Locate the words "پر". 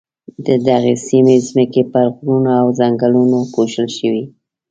1.91-2.05